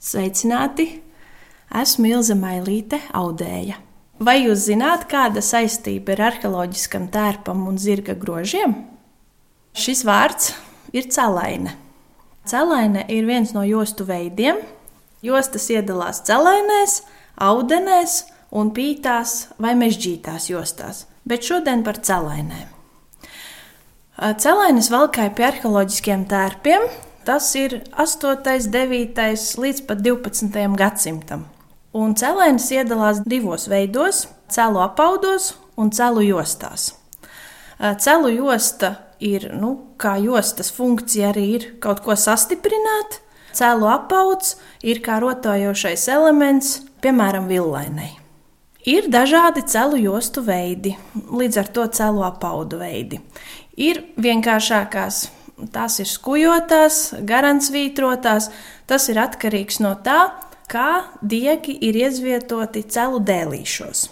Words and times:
Sveicināti! 0.00 0.86
Esmu 1.76 2.08
Ilza 2.08 2.32
Mailīte, 2.32 3.02
audēja. 3.12 3.76
Vai 4.16 4.38
jūs 4.46 4.62
zināt, 4.70 5.02
kāda 5.10 5.42
saistība 5.44 6.14
ir 6.14 6.22
arheoloģiskam 6.24 7.10
tērpam 7.12 7.66
un 7.68 7.76
zirga 7.76 8.14
grožiem? 8.16 8.72
Šis 9.76 10.00
vārds 10.08 10.54
ir 10.96 11.10
celaine. 11.12 11.74
Celaine 12.48 13.04
ir 13.12 13.28
viens 13.28 13.52
no 13.52 13.60
jostu 13.68 14.06
veidiem. 14.08 14.62
Jostas 15.20 15.68
iedalās 15.68 16.22
celainēs, 16.24 17.02
audenēs 17.36 18.16
un 18.56 18.72
pītās 18.72 19.50
vai 19.60 19.74
mežģītās 19.76 20.48
jostās, 20.48 21.04
bet 21.28 21.44
šodien 21.44 21.84
par 21.84 22.00
celainēm. 22.00 22.72
Celainas 24.40 24.88
valkāja 24.92 25.36
pie 25.36 25.50
arheoloģiskiem 25.52 26.24
tērpiem, 26.32 26.88
Tas 27.24 27.54
ir 27.54 27.82
8, 28.00 28.70
9 28.72 29.58
līdz 29.60 29.82
pat 29.86 30.00
12 30.04 30.76
gadsimtam. 30.80 31.44
Un 31.92 32.14
cēlēnis 32.14 32.70
iedalās 32.72 33.20
divos 33.26 33.66
veidos- 33.68 34.26
cēlu 34.54 34.80
apaudos 34.84 35.54
un 35.76 35.90
cēlu 35.90 36.22
jostās. 36.22 36.94
Cēlu 37.80 38.30
josta 38.36 38.96
ir, 39.20 39.50
nu, 39.52 39.76
kā 39.98 40.16
jostas 40.22 40.70
funkcija 40.72 41.32
arī 41.32 41.46
ir 41.56 41.66
kaut 41.80 42.00
ko 42.04 42.12
sastiprināt. 42.12 43.20
Cēlu 43.52 43.88
apauds 43.90 44.56
ir 44.82 45.00
kā 45.00 45.20
rotojošais 45.20 46.08
elements, 46.08 46.80
piemēram, 47.02 47.48
villainai. 47.48 48.12
Ir 48.86 49.10
dažādi 49.12 49.66
celu 49.68 49.98
jostu 50.00 50.40
veidi, 50.40 50.96
līdz 51.14 51.56
ar 51.60 51.68
to 51.68 51.86
celu 51.86 52.22
apaudu 52.24 52.78
veidi. 52.80 53.20
Ir 53.76 54.04
vienkāršākās 54.16 55.26
Tās 55.72 55.98
ir 56.00 56.08
skujotās, 56.08 57.00
garantsvītrotās. 57.26 58.48
Tas 58.88 59.08
ir 59.12 59.20
atkarīgs 59.20 59.80
no 59.84 59.94
tā, 60.04 60.32
kā 60.70 61.04
diegi 61.22 61.76
ir 61.86 61.98
izvietoti 62.00 62.84
celu 62.88 63.20
dēlīšos. 63.26 64.06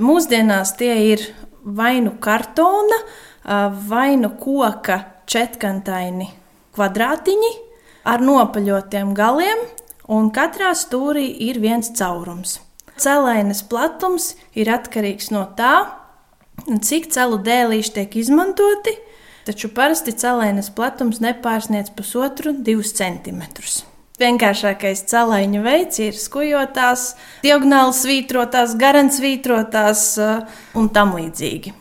Mūsdienās 0.00 0.74
tie 0.80 0.94
ir 1.12 1.24
vai 1.62 2.00
nu 2.00 2.14
kartona, 2.20 2.98
vai 3.88 4.16
nu 4.16 4.32
koka 4.40 5.02
četkantaini 5.30 6.30
kvadrātiņi 6.76 7.52
ar 8.08 8.24
nopaļotiem 8.24 9.12
galiem, 9.16 9.60
un 10.10 10.30
katrā 10.34 10.72
stūrī 10.74 11.26
ir 11.48 11.60
viens 11.62 11.92
caurums. 11.96 12.58
Celainas 13.00 13.62
platums 13.64 14.34
ir 14.56 14.70
atkarīgs 14.72 15.30
no 15.32 15.44
tā, 15.56 15.74
cik 16.66 17.08
celu 17.12 17.38
dēlīši 17.44 17.94
tiek 17.96 18.16
izmantoti, 18.20 18.96
taču 19.50 19.72
parasti 19.74 20.14
celēnes 20.14 20.70
platums 20.76 21.18
nepārsniedz 21.22 21.90
pusotru, 21.96 22.54
divus 22.54 22.94
centimetrus. 22.94 23.80
Vienkāršākais 24.20 25.06
celēņa 25.08 25.60
veids 25.64 26.00
ir 26.04 26.16
skujotās, 26.18 27.14
diagonāli 27.42 27.96
svītrotās, 27.96 28.76
garants 28.78 29.18
svītrotās 29.18 30.06
uh, 30.20 30.42
un 30.76 30.90
tam 30.92 31.16
līdzīgi. 31.16 31.72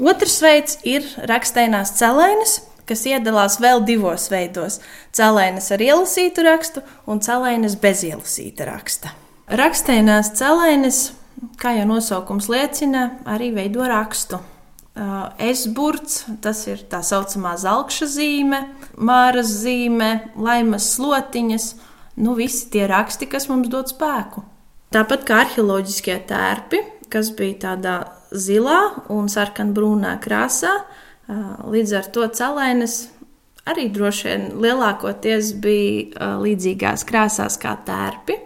Otrs 0.00 0.38
veids 0.42 0.78
ir 0.88 1.04
raksteinās 1.28 1.92
celēnes, 1.98 2.62
kas 2.88 3.04
iedalās 3.06 3.58
vēl 3.62 3.84
divos 3.86 4.30
veidos- 4.32 4.80
celēnes 5.18 5.68
ar 5.70 5.84
ielasītu 5.84 6.46
rakstu 6.46 6.82
un 7.06 7.20
celēnes 7.20 7.76
bez 7.80 8.02
ielasīta 8.08 8.66
raksta. 8.66 9.12
Raksteinās 9.52 10.32
celēnes, 10.40 11.12
kā 11.60 11.76
jau 11.76 11.86
nosaukums 11.86 12.48
liecina, 12.48 13.18
arī 13.26 13.52
veido 13.52 13.84
rakstu. 13.84 14.40
Esburts, 14.92 16.26
tas 16.44 16.66
ir 16.68 16.82
tā 16.90 17.00
saucamā 17.00 17.54
zelta 17.56 18.06
zīme, 18.08 18.60
māras 19.00 19.48
zīme, 19.62 20.10
laimas 20.36 20.90
slotiņas. 20.96 21.68
Nu, 22.20 22.34
visi 22.36 22.68
tie 22.74 22.84
raksti, 22.90 23.24
kas 23.30 23.48
mums 23.48 23.70
dod 23.72 23.88
spēku. 23.88 24.44
Tāpat 24.92 25.24
kā 25.24 25.38
arheoloģiskie 25.46 26.18
tērpi, 26.28 26.82
kas 27.08 27.30
bija 27.32 27.56
tādā 27.70 27.94
zilā 28.36 29.08
un 29.12 29.32
sarkanbrūnā 29.32 30.18
krāsā, 30.20 30.74
līdz 31.72 31.96
ar 31.96 32.12
to 32.12 32.28
celēnes 32.28 32.98
arī 33.64 33.88
droši 33.94 34.28
vien 34.28 34.46
lielākoties 34.60 35.54
bija 35.62 36.36
līdzīgās 36.42 37.06
krāsās 37.08 37.56
kā 37.62 37.78
tērpi. 37.86 38.36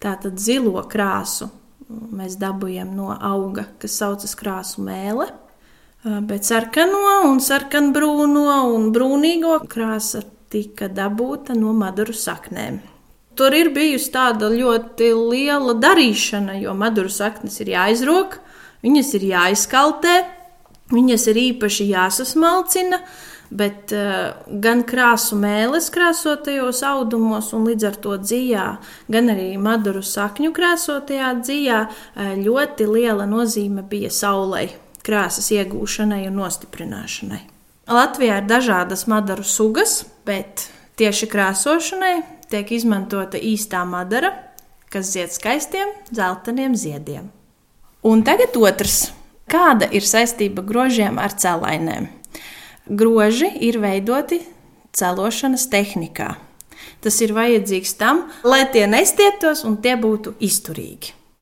Tātad 0.00 0.38
zilo 0.38 0.84
krāsu 0.86 1.50
mēs 1.90 2.38
dabūjam 2.38 2.94
no 2.94 3.10
auga, 3.10 3.66
kas 3.82 3.98
saucas 3.98 4.38
krāsu 4.38 4.86
mēlē. 4.86 5.26
Bet 6.00 6.46
sarkano 6.48 7.26
un 7.28 7.42
sarkanbrūno 7.44 8.44
un 8.72 8.86
brūnīgo 8.94 9.58
krāsa 9.68 10.22
tika 10.48 10.88
dabūta 10.88 11.52
no 11.52 11.74
maduru 11.76 12.14
saknēm. 12.16 12.78
Tur 13.36 13.52
ir 13.52 13.68
bijusi 13.74 14.08
tāda 14.14 14.48
ļoti 14.48 15.10
liela 15.12 15.76
darīšana, 15.76 16.56
jo 16.62 16.72
maduru 16.72 17.12
saknes 17.12 17.60
ir 17.60 17.74
jāizrok, 17.74 18.38
viņas 18.80 19.12
ir 19.20 19.28
jāizkaltē, 19.34 20.16
viņas 20.88 21.28
ir 21.34 21.44
īpaši 21.44 21.90
jāsasmalcina, 21.92 23.04
bet 23.52 23.92
uh, 23.92 24.40
gan 24.48 24.80
krāsu 24.88 25.36
mēlis 25.36 25.92
krāsotajos 25.92 26.80
audumos, 26.80 27.52
un 27.52 27.68
līdz 27.68 27.90
ar 27.92 28.00
to 28.00 28.16
dzijā, 28.24 28.68
gan 29.12 29.34
arī 29.36 29.50
maduru 29.60 30.00
sakņu 30.00 30.56
krāsotajā 30.56 31.34
uh, 31.36 32.38
ļoti 32.40 32.88
liela 32.88 33.28
nozīme 33.28 33.84
bija 33.84 34.08
saulei 34.08 34.70
krāsas 35.10 35.50
iegūšanai 35.54 36.22
un 36.30 36.38
nostiprināšanai. 36.38 37.42
Latvijā 37.90 38.38
ir 38.38 38.46
dažādas 38.46 39.08
madaru 39.10 39.42
sugas, 39.42 40.04
bet 40.26 40.68
tieši 41.00 41.26
krāsošanai 41.32 42.20
tiek 42.50 42.70
izmantota 42.76 43.40
īstā 43.40 43.82
madara, 43.88 44.30
kas 44.90 45.10
zied 45.14 45.34
skaistiem, 45.34 45.90
dzelteniem 46.10 46.76
ziediem. 46.78 47.30
Un 48.06 48.22
tagad 48.26 48.54
otrs. 48.56 49.10
Kāda 49.50 49.88
ir 49.90 50.06
saistība 50.06 50.62
grožiem 50.62 51.18
ar 51.18 51.34
celainēm? 51.34 52.06
Groži 52.86 53.50
ir 53.66 53.80
veidoti 53.82 54.38
celošanas 54.94 55.66
tehnikā. 55.72 56.36
Tas 57.02 57.18
ir 57.24 57.34
vajadzīgs 57.34 57.96
tam, 57.98 58.28
lai 58.46 58.62
tie 58.70 58.86
nestieptos 58.86 59.64
un 59.66 59.80
tie 59.82 59.96
būtu 59.98 60.36
izturīgi. 60.38 61.16